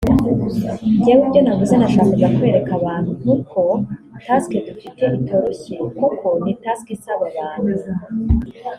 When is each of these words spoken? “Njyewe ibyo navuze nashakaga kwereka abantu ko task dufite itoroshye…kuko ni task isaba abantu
“Njyewe 0.97 1.21
ibyo 1.27 1.39
navuze 1.43 1.73
nashakaga 1.77 2.27
kwereka 2.35 2.71
abantu 2.79 3.11
ko 3.51 3.63
task 4.25 4.49
dufite 4.67 5.03
itoroshye…kuko 5.19 6.25
ni 6.43 6.53
task 6.63 6.85
isaba 6.97 7.25
abantu 7.31 7.71